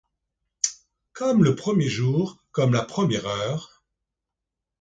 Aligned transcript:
Comme 1.13 1.43
le 1.43 1.55
premier 1.55 1.87
jour, 1.87 2.43
comme 2.51 2.73
la 2.73 2.81
première 2.81 3.27
heure 3.27 3.83